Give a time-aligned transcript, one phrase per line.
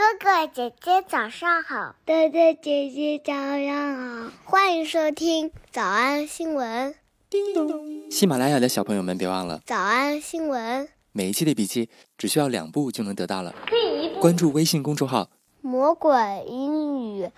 [0.00, 6.94] 哥哥姐姐早上好，哥哥姐姐早上好，欢迎收听早安新闻。
[7.28, 8.10] 叮咚！
[8.10, 13.54] 喜马拉雅的小朋友们别忘了早安新闻，每一期的笔记只需要两步就能得到了。
[13.68, 15.28] 第一步关注微信公众号
[15.60, 16.10] “魔鬼
[16.48, 17.30] 英语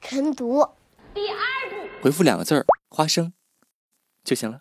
[0.00, 0.64] 晨读”，
[1.12, 1.36] 第二
[1.68, 3.32] 步回复两个字儿“花生”
[4.22, 4.60] 就行了。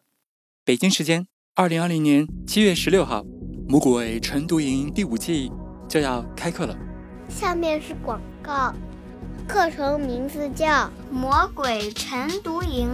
[0.65, 3.23] 北京时间二零二零年七月十六号，
[3.67, 5.51] 魔鬼晨读营第五季
[5.87, 6.75] 就要开课了。
[7.29, 8.73] 下面是广告，
[9.47, 10.67] 课程名字叫
[11.11, 12.91] 《魔鬼晨读营》，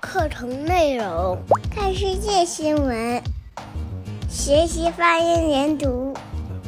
[0.00, 1.38] 课程内容
[1.70, 3.22] 看世界新闻，
[4.28, 6.14] 学习发音连读，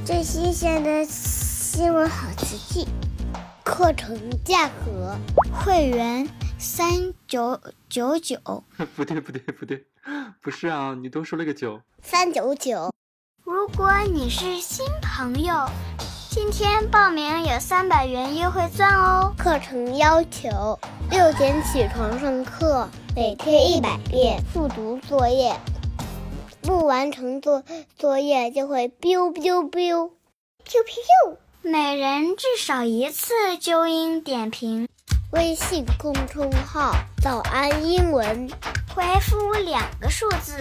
[0.05, 2.89] 最新鲜的新闻好词句。
[3.65, 5.17] 课程价格
[5.53, 8.39] 会员三九九九，
[8.97, 9.85] 不对不对不对，
[10.43, 11.81] 不是啊，你多说了个九。
[12.03, 12.91] 三九九。
[13.45, 15.55] 如果你是新朋友。
[16.33, 19.35] 今天报名有三百元优惠券哦！
[19.37, 20.79] 课程要求
[21.11, 25.57] 六点起床上课，每天一百遍复读作业，
[26.63, 27.65] 不完成作
[27.99, 30.11] 作业就会 biu biu biu，biu
[30.85, 31.37] biu！
[31.63, 34.89] 每人至少一次纠音点评。
[35.33, 38.49] 微信公众号“早安英文”，
[38.95, 40.57] 回复两个数字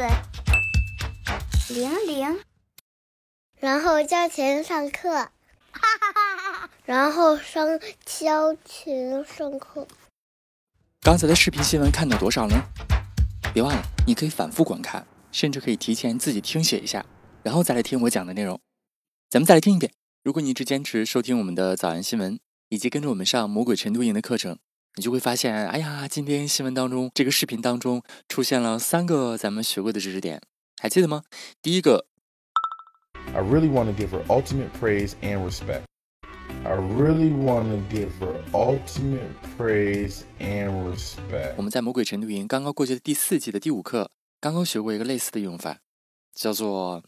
[1.69, 2.39] 零零，
[3.59, 5.27] 然后交钱上课。
[5.71, 7.67] 哈哈哈哈然后上
[8.05, 9.87] 交钱上课。
[11.01, 12.55] 刚才的视频新闻看到多少呢？
[13.53, 17.05] 别忘了，你可以反复观看，甚至可以提前自己听写一下，
[17.41, 18.59] 然后再来听我讲的内容。
[19.29, 19.91] 咱们再来听一遍。
[20.23, 24.57] 如果你一直坚持收听我们的早安新闻，以及跟着我们上魔鬼晨读营的课程，
[24.95, 30.41] 你就会发现，哎呀，今天新闻当中这个视频当中出现了三个咱们学过的知识点，
[30.81, 31.23] 还记得吗？
[31.61, 32.08] 第一个。
[33.34, 35.84] I really want to give her ultimate praise and respect.
[36.64, 41.54] I really want to give her ultimate praise and respect.
[41.56, 44.10] 我们在魔鬼晨读营刚刚过去的第四季的第五课，
[44.40, 45.78] 刚刚学过一个类似的用法，
[46.32, 47.02] 叫做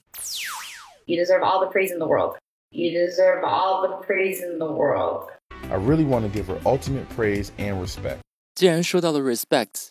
[1.07, 2.37] You deserve all the praise in the world.
[2.71, 5.31] You deserve all the praise in the world.
[5.71, 8.19] I really want to give her ultimate praise and respect.
[8.55, 9.91] 既然说到了 respect，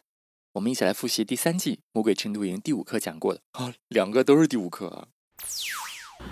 [0.52, 5.08] 我们一起来复习第三季魔鬼晨读营第五课讲过的啊，两个都是第五课啊。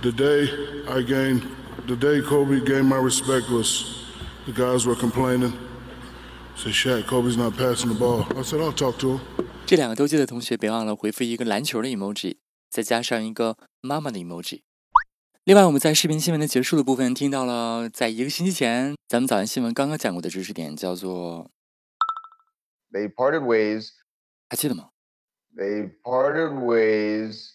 [0.02, 0.48] The day
[0.88, 1.42] I gained,
[1.86, 3.84] the day Kobe gained my respect was
[4.46, 5.52] the guys were complaining.
[6.56, 8.24] Say, Shaq, Kobe's not passing the ball.
[8.36, 9.20] I said, I'll talk to him.
[9.66, 12.38] 这两个都记得同学别忘了回复一个篮球的 emoji，
[12.70, 14.62] 再加上一个妈妈的 emoji。
[15.44, 21.50] 另外，我们在视频新闻的结束的部分听到了，在一个星期前咱们早安新闻刚刚讲过的知识点，叫做
[22.92, 23.90] They parted ways.
[24.48, 24.90] 还记得吗
[25.56, 27.50] ？They parted ways.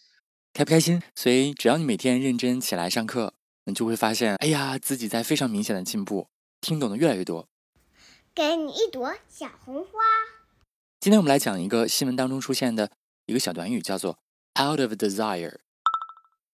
[0.53, 1.01] 开不开心？
[1.15, 3.33] 所以只要你每天认真起来上课，
[3.65, 6.27] 你就会发现，哎呀，自己在非常明显的进步，
[6.61, 7.47] 听懂的越来越多。
[8.35, 9.89] 给你一朵小红花。
[10.99, 12.91] 今天我们来讲一个新闻当中出现的
[13.25, 14.19] 一个小短语，叫做
[14.61, 15.55] “out of desire”。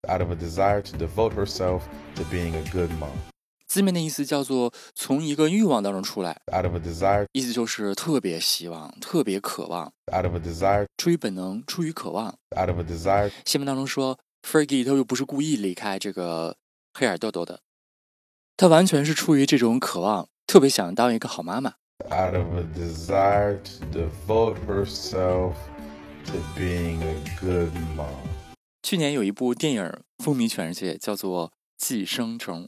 [0.06, 1.80] Out of a desire to devote herself
[2.16, 3.35] to being a good mom.
[3.66, 13.30] 字面的意思叫做从一个欲望当中出来，out of a desire，意思就是特别希望、特别渴望，out of a desire，出于本能、出于渴望，out of a desire。
[13.44, 16.56] 新闻当中说，Fergie 他又不是故意离开这个
[16.94, 17.60] 黑耳豆豆的，
[18.56, 25.54] 他完全是出于这种渴望，特别想当一个好妈妈，out of a desire to devote herself
[26.24, 28.06] to being a good mom。
[28.82, 32.64] 去年有一部电影风靡全世界，叫做《寄生虫》。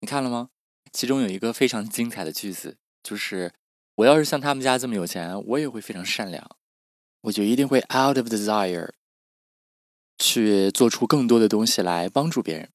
[0.00, 0.48] 你看了吗？
[0.92, 3.52] 其中有一个非常精彩的句子，就是
[3.96, 6.48] 我要是像他们家这么有钱，我也会非常善良，
[7.22, 8.90] 我就一定会 out of desire
[10.18, 12.70] 去做出更多的东西来帮助别人。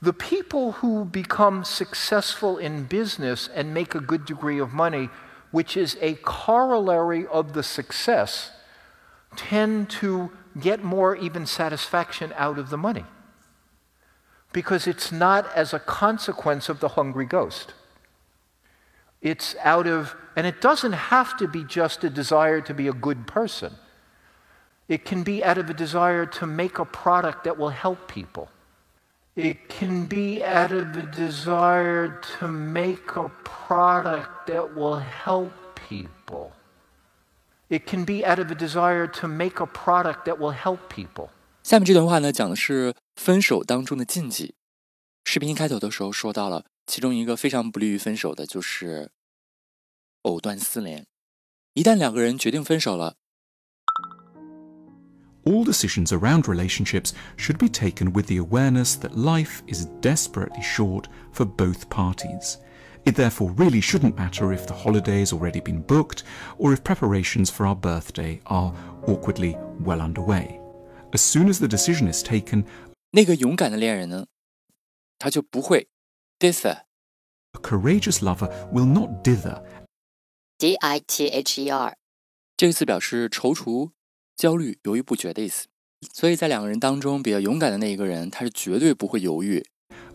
[0.00, 5.10] The people who become successful in business and make a good degree of money,
[5.52, 8.48] which is a corollary of the success,
[9.36, 13.04] tend to get more even satisfaction out of the money
[14.52, 17.74] because it's not as a consequence of the hungry ghost.
[19.20, 22.92] It's out of, and it doesn't have to be just a desire to be a
[22.92, 23.74] good person.
[24.88, 28.48] It can be out of a desire to make a product that will help people.
[29.34, 35.52] It can be out of a desire to make a product that will help
[35.88, 36.52] people.
[37.70, 41.30] It can be out of a desire to make a product that will help people.
[41.62, 44.54] 下面这段话呢，讲的是 分手当中的禁忌。
[45.24, 49.10] 视频一开头的时候说到了，其中一个非常不利于分手的就是
[50.22, 51.06] 藕断丝连。
[51.74, 53.16] 一旦两个人决定分手了
[55.44, 61.08] all decisions around relationships should be taken with the awareness that life is desperately short
[61.32, 62.58] for both parties.
[63.04, 66.22] It therefore really shouldn't matter if the holiday has already been booked
[66.58, 68.72] or if preparations for our birthday are
[69.08, 70.60] awkwardly well underway.
[71.12, 72.64] As soon as the decision is taken,
[73.10, 74.26] 那个勇敢的恋人呢，
[75.18, 75.88] 他就不会
[76.38, 76.82] dither。
[77.54, 79.62] a courageous lover will not dither
[80.58, 81.96] D I T H E R，
[82.56, 83.90] 这个词表示踌躇、
[84.36, 85.66] 焦虑、犹豫不决的意思。
[86.12, 89.64] 所以在两个人当中，比较勇敢的那一个人，他是绝对不会犹豫。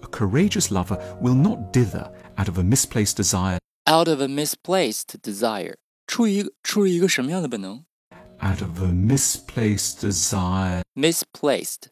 [0.01, 5.17] A courageous lover will not dither out of a misplaced desire, Out of a misplaced
[5.21, 5.75] desire，
[6.05, 7.85] 出于一个出于一个什么样的本能
[8.41, 11.87] out of a misplaced desire, ？Misplaced，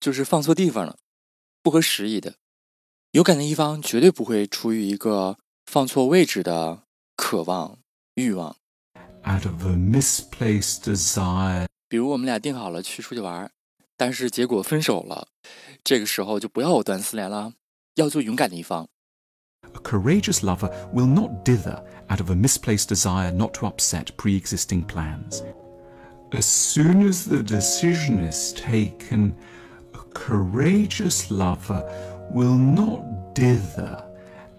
[0.00, 0.96] 就是放错地方了，
[1.62, 2.34] 不合时宜的。
[3.12, 6.82] 勇敢的一方绝对不会出于一个放错位置的
[7.16, 7.78] 渴望、
[8.14, 8.56] 欲望。
[9.24, 13.50] out of a misplaced desire, 比如我们俩定好了去出去玩儿，
[13.96, 15.28] 但是结果分手了，
[15.82, 17.54] 这个时候就不要藕断丝连了，
[17.96, 18.88] 要做勇敢的一方。
[19.74, 24.86] A courageous lover will not dither out of a misplaced desire not to upset pre existing
[24.86, 25.42] plans.
[26.30, 29.32] As soon as the decision is taken,
[30.13, 31.83] courageous lover
[32.31, 34.03] will not dither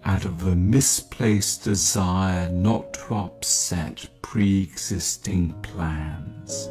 [0.05, 6.69] out of a misplaced desire not to upset pre existing plans.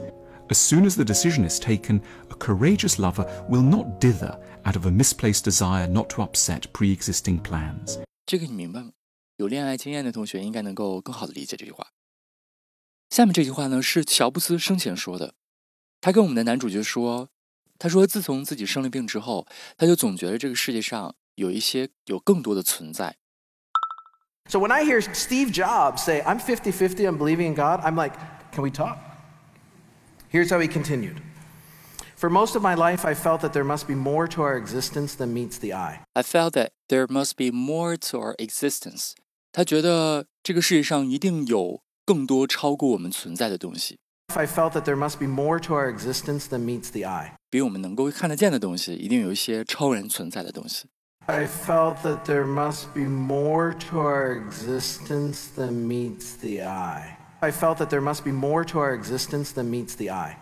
[0.50, 4.86] As soon as the decision is taken, a courageous lover will not dither out of
[4.86, 8.00] a misplaced desire not to upset pre existing plans.
[8.26, 8.92] 这个你明白吗？
[9.38, 11.88] 有恋爱经验的同学应该能够更好的理解这句话。
[13.10, 15.34] 下面这句话呢是乔布斯生前说的，
[16.02, 17.30] 他跟我们的男主角说，
[17.78, 19.46] 他说自从自己生了病之后，
[19.78, 23.18] 他就总觉得这个世界上有一些有更多的存在。
[24.50, 27.96] So when I hear Steve Jobs say, I'm 50 50, I'm believing in God, I'm
[27.96, 28.16] like,
[28.52, 28.98] can we talk?
[30.32, 31.22] Here's how he continued
[32.18, 35.16] For most of my life, I felt that there must be more to our existence
[35.18, 36.04] than meets the eye.
[36.14, 39.12] I felt that there must be more to our existence。
[39.52, 44.00] 他觉得这个世界上一定有更多超过我们存在的东西，
[44.36, 47.34] I felt that there must be more to our existence than meets the eye.
[47.50, 50.88] 比我们能够看得见的东西，一定有一些超然存在的东西。
[51.28, 57.18] I felt that there must be more to our existence than meets the eye.
[57.40, 60.38] I felt that there must be more to our existence than meets the eye.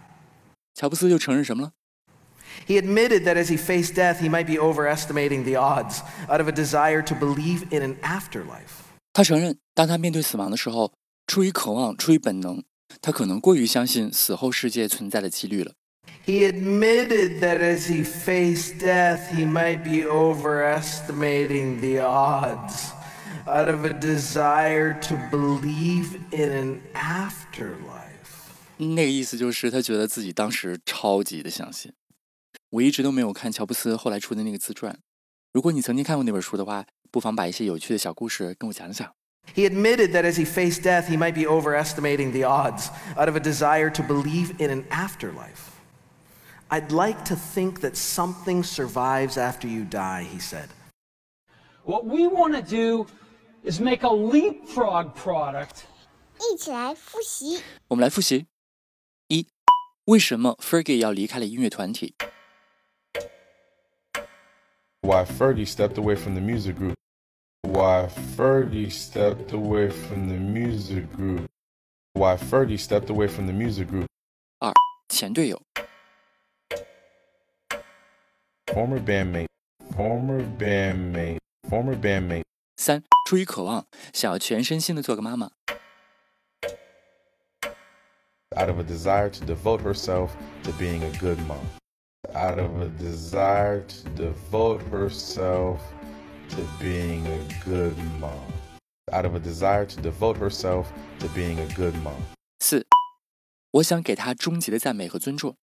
[0.73, 1.73] 乔布斯又承认什么了？
[2.65, 6.47] He admitted that as he faced death, he might be overestimating the odds out of
[6.47, 8.81] a desire to believe in an afterlife.
[9.13, 10.93] 他承认，当他面对死亡的时候，
[11.27, 12.63] 出于渴望，出于本能，
[13.00, 15.72] 他可能过于相信死后世界存在的几率了。
[16.24, 22.90] He admitted that as he faced death, he might be overestimating the odds
[23.46, 28.04] out of a desire to believe in an afterlife.
[28.78, 31.92] 那个意思就是他觉得自己当时超级的相信。
[32.70, 34.98] 我一直都没有看乔布斯后来出的那个自传。
[35.52, 39.12] 如果你曾经看过那本书的话，不妨把一些有趣的小故事跟我讲讲。
[39.53, 43.39] He admitted that as he faced death, he might be overestimating the odds out of a
[43.39, 45.81] desire to believe in an afterlife.
[46.69, 50.69] I'd like to think that something survives after you die, he said.
[51.83, 53.07] What we want to do
[53.63, 55.83] is make a leapfrog product
[56.39, 57.61] 一起来复习。
[57.89, 58.47] 我们来复习：
[59.27, 59.45] 一，
[60.05, 62.15] 为什么 Fergie 要离开了音乐团体？
[65.01, 66.95] Why Fergie stepped away from the music group.
[67.65, 71.47] Why Fergie stepped away from the music group.
[72.13, 74.07] Why Fergie stepped away from the music group.
[74.59, 74.73] 二，
[75.09, 75.61] 前队友。
[78.67, 79.47] Former bandmate.
[79.95, 81.39] Former bandmate.
[81.69, 82.43] Former bandmate.
[82.77, 85.49] 三，出于渴望，想要全身心的做个妈妈。
[88.55, 90.31] Out of a desire to devote herself
[90.63, 91.59] to being a good mom.
[92.33, 95.79] Out of a desire to devote herself
[96.49, 98.51] to being a good mom.
[99.11, 102.15] Out of a desire to devote herself to being a good mom.
[102.59, 102.85] 四，
[103.71, 105.55] 我想给她终极的赞美和尊重。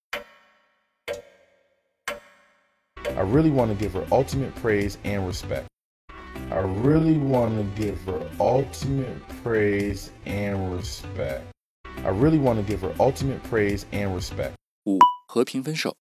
[3.05, 5.67] I really want to give her ultimate praise and respect.
[6.51, 11.43] I really want to give her ultimate praise and respect.
[12.05, 14.53] I really want to give her ultimate praise and respect.
[14.85, 15.97] 五，和平分手。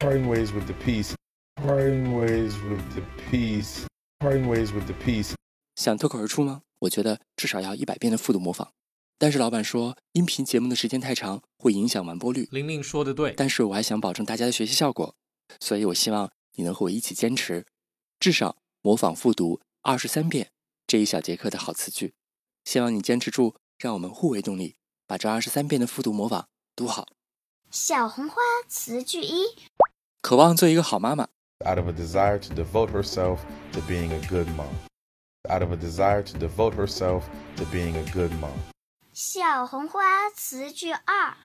[0.00, 1.13] Parting ways with the peace.
[1.55, 3.85] Parting ways with the peace.
[4.19, 5.33] Parting ways with the peace.
[5.75, 6.61] 想脱口而出吗？
[6.79, 8.73] 我觉得至少要一百遍的复读模仿。
[9.17, 12.49] 但是老板说，音频节目的时间太长，会影响完播率。
[12.51, 15.15] 玲玲说的对，但是我还想保证大家的学习效果，
[15.59, 17.65] 所以我希望你能和我一起坚持，
[18.19, 20.51] 至少模仿复读二十三遍
[20.85, 22.13] 这一小节课的好词句。
[22.65, 24.75] 希望你坚持住，让我们互为动力，
[25.07, 27.07] 把这二十三遍的复读模仿读好。
[27.71, 28.35] 小红花
[28.67, 29.45] 词句一：
[30.21, 31.29] 渴望做一个好妈妈。
[31.64, 34.74] Out of a desire to devote herself to being a good mom.
[35.48, 38.56] Out of a desire to devote herself to being a good mom.
[39.12, 41.36] 小红花词句二：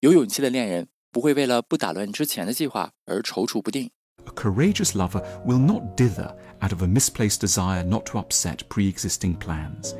[0.00, 3.90] 有勇气的恋人不会为了不打乱之前的计划而踌躇不定。
[4.26, 8.88] A courageous lover will not dither out of a misplaced desire not to upset pre
[8.92, 9.94] existing plans.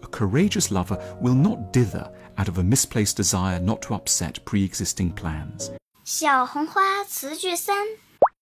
[0.00, 4.64] A courageous lover will not dither out of a misplaced desire not to upset pre
[4.64, 5.70] existing plans.
[6.04, 7.86] 小红花词句三：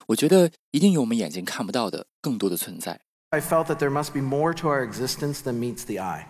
[0.08, 3.02] 我觉得一定有我们眼睛看不到的更多的存在。
[3.30, 6.28] I felt that there must be more to our existence than meets the eye.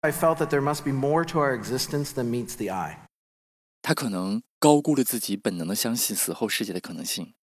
[0.00, 2.98] I felt that there must be more to our existence than meets the eye.
[3.82, 7.34] 他可能高估了自己本能的相信死后世界的可能性。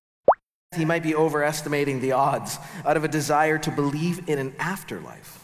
[0.71, 5.39] He might be overestimating the odds out of a desire to believe in an afterlife.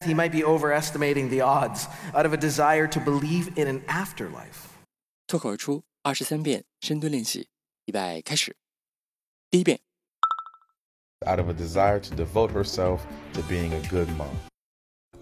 [0.00, 4.70] He might be overestimating the odds out of a desire to believe in an afterlife.
[5.26, 7.48] 脱口而出二十三遍深蹲练习，
[7.84, 8.56] 预备开始。
[9.49, 9.79] 第一遍，
[11.25, 14.29] Out of a desire to devote herself to being a good mom.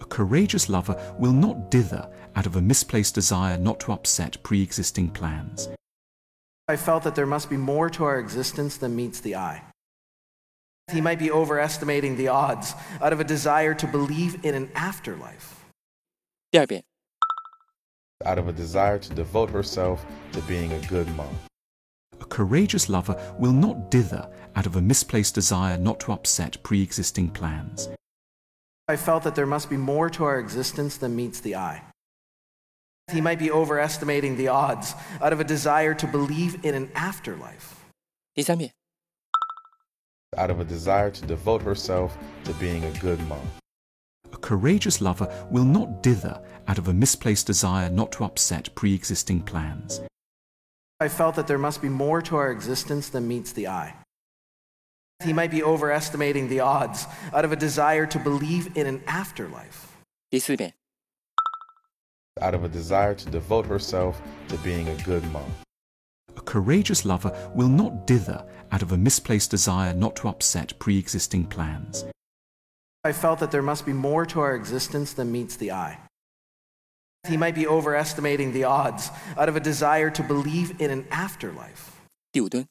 [0.00, 4.60] A courageous lover will not dither out of a misplaced desire not to upset pre
[4.62, 5.68] existing plans.
[6.66, 9.62] I felt that there must be more to our existence than meets the eye.
[10.92, 15.64] He might be overestimating the odds out of a desire to believe in an afterlife.
[16.50, 16.84] 第二遍，
[18.24, 21.28] Out of a desire to devote herself to being a good mom.
[22.20, 26.82] A courageous lover will not dither out of a misplaced desire not to upset pre
[26.82, 27.88] existing plans.
[28.88, 31.82] I felt that there must be more to our existence than meets the eye.
[33.12, 37.84] He might be overestimating the odds out of a desire to believe in an afterlife.
[38.34, 38.72] 第三遍，
[40.36, 43.38] Out of a desire to devote herself to being a good mom.
[44.32, 48.94] A courageous lover will not dither out of a misplaced desire not to upset pre
[48.94, 50.00] existing plans.
[51.00, 53.94] I felt that there must be more to our existence than meets the eye.
[55.22, 59.88] He might be overestimating the odds out of a desire to believe in an afterlife.
[60.30, 60.72] 第四遍，
[62.40, 65.44] Out of a desire to devote herself to being a good mom.
[66.36, 70.98] A courageous lover will not dither out of a misplaced desire not to upset pre
[70.98, 72.04] existing plans.
[73.04, 76.00] I felt that there must be more to our existence than meets the eye.
[77.28, 81.90] He might be overestimating the odds out of a desire to believe in an afterlife.
[82.32, 82.66] 第五蹲，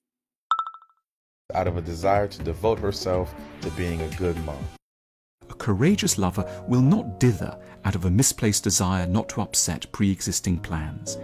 [1.53, 4.57] Out of a desire to devote herself to being a good mom.
[5.49, 10.11] A courageous lover will not dither out of a misplaced desire not to upset pre
[10.11, 11.17] existing plans.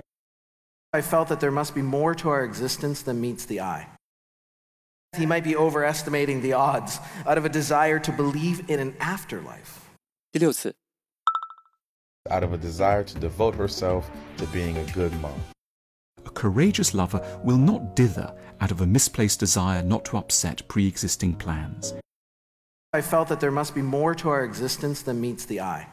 [0.91, 3.87] I felt that there must be more to our existence than meets the eye.
[5.17, 9.89] He might be overestimating the odds out of a desire to believe in an afterlife.
[10.31, 10.75] 第六次，
[12.30, 15.38] out of a desire to devote herself to being a good mom.
[16.24, 20.86] A courageous lover will not dither out of a misplaced desire not to upset pre
[20.88, 21.92] existing plans.
[22.94, 25.86] I felt that there must be more to our existence than meets the eye.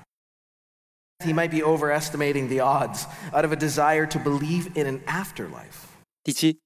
[1.22, 5.88] He might be overestimating the odds out of a desire to believe in an afterlife.
[6.24, 6.60] 第七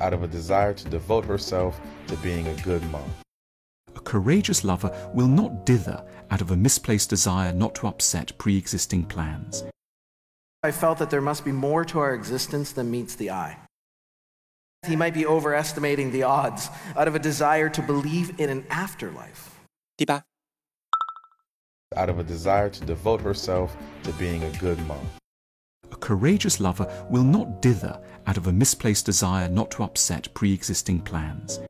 [0.00, 3.08] ，Out of a desire to devote herself to being a good mom.
[3.94, 8.56] A courageous lover will not dither out of a misplaced desire not to upset pre
[8.56, 9.64] existing plans.
[10.62, 13.56] I felt that there must be more to our existence than meets the eye.
[14.86, 19.60] He might be overestimating the odds out of a desire to believe in an afterlife.
[19.96, 20.22] 第八
[21.96, 25.04] ，Out of a desire to devote herself to being a good mom.
[25.92, 30.54] A courageous lover will not dither out of a misplaced desire not to upset pre
[30.54, 31.60] existing plans.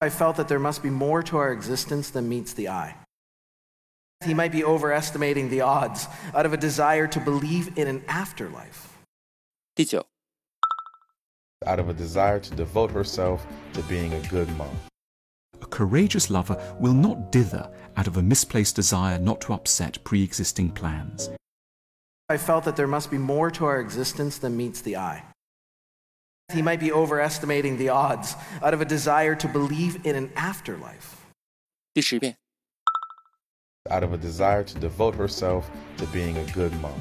[0.00, 2.94] I felt that there must be more to our existence than meets the eye.
[4.25, 8.97] He might be overestimating the odds out of a desire to believe in an afterlife.
[9.75, 10.05] 第九，
[11.65, 14.75] Out of a desire to devote herself to being a good mom.
[15.61, 20.23] A courageous lover will not dither out of a misplaced desire not to upset pre
[20.23, 21.29] existing plans.
[22.29, 25.23] I felt that there must be more to our existence than meets the eye.
[26.53, 31.15] He might be overestimating the odds out of a desire to believe in an afterlife.
[31.93, 32.37] 第十遍，
[33.89, 36.99] Out of a desire to devote herself to being a good mom.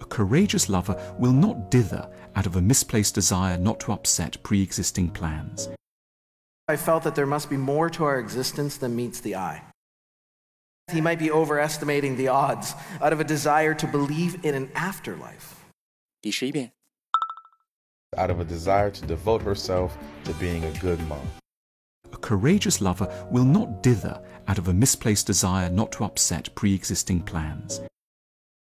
[0.00, 4.60] A courageous lover will not dither out of a misplaced desire not to upset pre
[4.62, 5.68] existing plans.
[6.68, 9.62] I felt that there must be more to our existence than meets the eye.
[10.90, 15.56] He might be overestimating the odds out of a desire to believe in an afterlife.
[16.20, 16.72] 第十一遍，
[18.16, 21.20] Out of a desire to devote herself to being a good mom.
[22.26, 26.74] A courageous lover will not dither out of a misplaced desire not to upset pre
[26.74, 27.80] existing plans.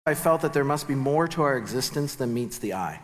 [0.06, 3.00] I felt that there must be more to our existence than meets the eye.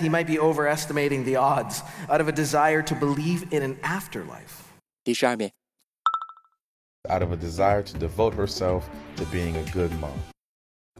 [0.00, 4.64] He might be overestimating the odds out of a desire to believe in an afterlife.
[5.04, 5.52] 第十二遍。
[7.08, 10.18] out of a desire to devote herself to being a good mom.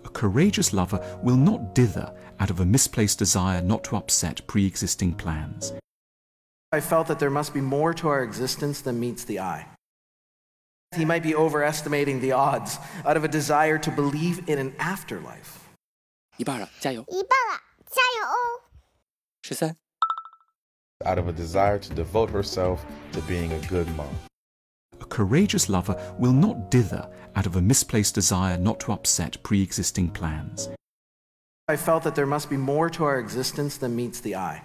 [0.05, 4.67] A courageous lover will not dither out of a misplaced desire not to upset pre
[4.67, 5.73] existing plans.
[6.73, 9.67] I felt that there must be more to our existence than meets the eye.
[10.97, 15.69] He might be overestimating the odds out of a desire to believe in an afterlife.
[16.37, 17.05] 一半了，加油！
[17.09, 18.63] 一半了，加油哦！
[19.43, 19.77] 十三。
[21.05, 24.09] out of a desire to devote herself to being a good mom.
[25.01, 29.63] A courageous lover will not dither out of a misplaced desire not to upset pre
[29.63, 30.69] existing plans.
[31.69, 34.63] I felt that there must be more to our existence than meets the eye.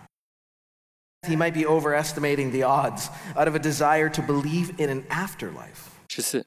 [1.28, 5.90] He might be overestimating the odds out of a desire to believe in an afterlife.
[6.10, 6.46] 十四。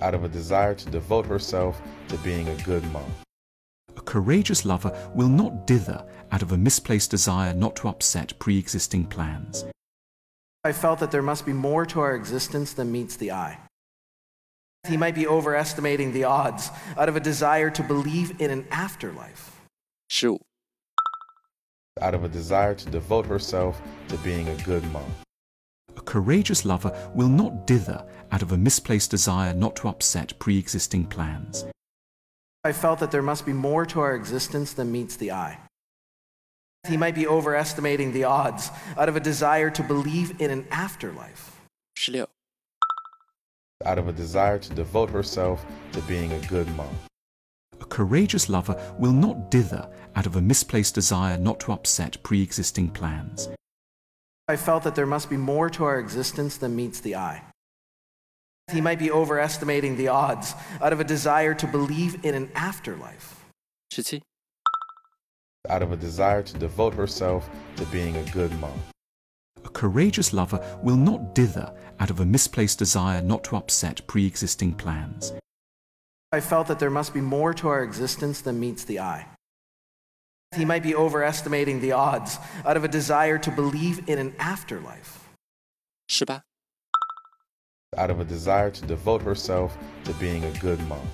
[0.00, 3.10] out of a desire to devote herself to being a good mom.
[3.96, 8.58] A courageous lover will not dither out of a misplaced desire not to upset pre
[8.58, 9.64] existing plans.
[10.64, 13.58] I felt that there must be more to our existence than meets the eye.
[14.88, 19.60] He might be overestimating the odds out of a desire to believe in an afterlife.
[20.08, 20.40] 十五。
[22.01, 25.09] out of a desire to devote herself to being a good mom.
[25.95, 30.57] A courageous lover will not dither out of a misplaced desire not to upset pre
[30.57, 31.65] existing plans.
[32.65, 35.59] I felt that there must be more to our existence than meets the eye.
[36.87, 41.51] He might be overestimating the odds out of a desire to believe in an afterlife.
[41.95, 42.27] 十六。
[43.85, 46.89] out of a desire to devote herself to being a good mom.
[47.85, 52.41] A courageous lover will not dither out of a misplaced desire not to upset pre
[52.41, 53.47] existing plans.
[54.47, 57.43] I felt that there must be more to our existence than meets the eye.
[58.71, 63.45] He might be overestimating the odds out of a desire to believe in an afterlife.
[63.91, 64.23] 十七。
[65.69, 68.79] out of a desire to devote herself to being a good mom.
[69.63, 74.25] A courageous lover will not dither out of a misplaced desire not to upset pre
[74.25, 75.33] existing plans.
[76.35, 79.25] I felt that there must be more to our existence than meets the eye.
[80.53, 85.29] He might be overestimating the odds out of a desire to believe in an afterlife.
[86.07, 86.41] 十八。
[87.97, 91.07] out of a desire to devote herself to being a good mom.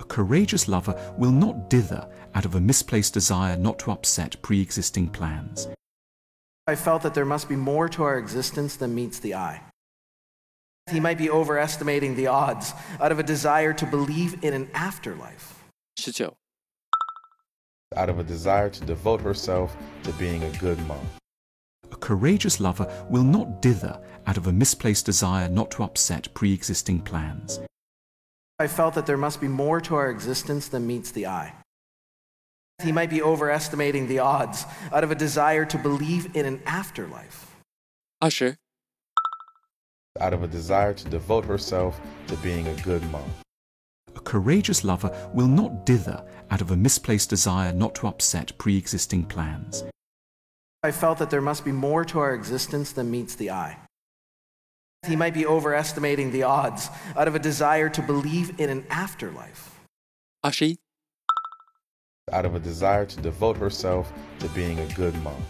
[0.00, 4.60] A courageous lover will not dither out of a misplaced desire not to upset pre
[4.60, 5.68] existing plans.
[6.66, 9.62] I felt that there must be more to our existence than meets the eye
[10.92, 15.64] he might be overestimating the odds out of a desire to believe in an afterlife.
[15.98, 16.30] 19.
[17.96, 21.06] Out of a desire to devote herself to being a good mom.
[21.90, 26.52] A courageous lover will not dither out of a misplaced desire not to upset pre
[26.52, 27.60] existing plans.
[28.58, 31.52] I felt that there must be more to our existence than meets the eye.
[32.82, 37.56] He might be overestimating the odds out of a desire to believe in an afterlife.
[38.20, 38.56] 20
[40.20, 43.30] out of a desire to devote herself to being a good mom.
[44.14, 48.76] A courageous lover will not dither out of a misplaced desire not to upset pre
[48.76, 49.84] existing plans.
[50.82, 53.78] I felt that there must be more to our existence than meets the eye.
[55.06, 59.80] He might be overestimating the odds out of a desire to believe in an afterlife.
[60.44, 60.78] Ashi.
[62.32, 65.42] Out of a desire to devote herself to being a good mom.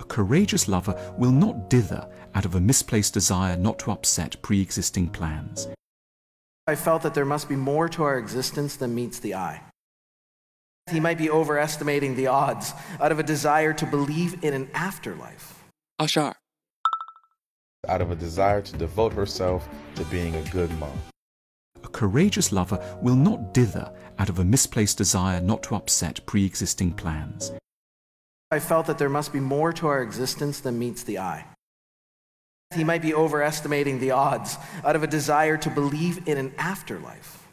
[0.00, 4.60] A courageous lover will not dither out of a misplaced desire not to upset pre
[4.60, 5.68] existing plans.
[6.66, 9.60] I felt that there must be more to our existence than meets the eye.
[10.90, 15.64] He might be overestimating the odds out of a desire to believe in an afterlife.
[15.98, 16.34] Ashar.
[17.88, 20.98] Out of a desire to devote herself to being a good mom.
[21.82, 26.44] A courageous lover will not dither out of a misplaced desire not to upset pre
[26.44, 27.52] existing plans.
[28.53, 31.45] I felt that there must be more to our existence than meets the eye.
[32.75, 37.47] He might be overestimating the odds out of a desire to believe in an afterlife.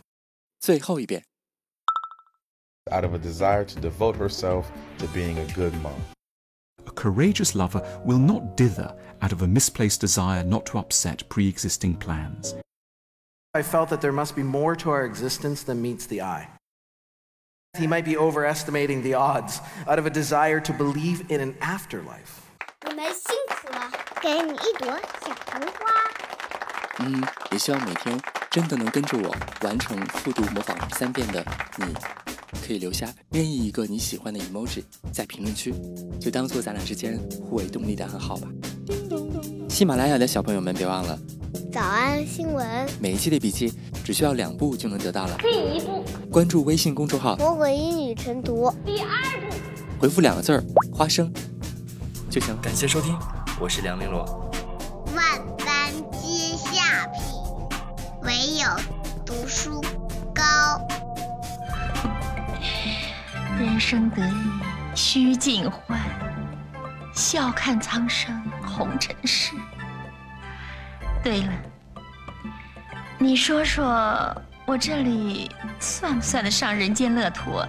[0.61, 1.23] 最后一遍。
[2.93, 6.01] out of a desire to devote herself to being a good mom.
[6.87, 11.49] A courageous lover will not dither out of a misplaced desire not to upset pre
[11.49, 12.55] existing plans.
[13.55, 16.49] I felt that there must be more to our existence than meets the eye.
[17.80, 22.42] He might be overestimating the odds out of a desire to believe in an afterlife.
[22.86, 23.90] 你们辛苦了，
[24.22, 24.88] 给你一朵
[25.22, 25.86] 小红花。
[27.00, 31.42] 嗯，也希望每天真的能跟着我完成复读模仿三遍的
[31.78, 31.86] 你，
[32.68, 35.74] 可以留下任意一个你喜欢的 emoji 在评论区，
[36.20, 38.50] 就当做咱俩之间互为动力的暗号吧。
[39.82, 41.18] 喜马拉雅的小朋友们，别忘了
[41.74, 45.36] 早安新闻，每一期的笔记只需要两步就能得到了。
[45.40, 48.68] 第一步，关注微信公众号《魔鬼英语晨读》。
[48.86, 49.08] 第二
[49.42, 49.56] 步，
[50.00, 50.64] 回复两个字儿
[50.94, 51.34] “花生”
[52.30, 52.56] 就行。
[52.62, 53.18] 感谢收听，
[53.60, 54.24] 我是梁玲珑。
[55.16, 55.26] 万
[55.58, 57.24] 般皆下品，
[58.22, 58.68] 唯有
[59.26, 59.82] 读书
[60.32, 60.80] 高。
[63.58, 64.44] 人生得意
[64.94, 66.00] 须尽欢，
[67.16, 68.32] 笑看苍生
[68.72, 69.54] 红尘事。
[71.24, 71.54] 对了，
[73.20, 77.68] 你说说我这里算不算得上人间乐土啊？